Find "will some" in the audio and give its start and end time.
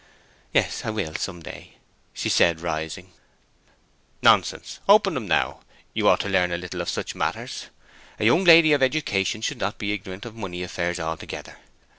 0.89-1.43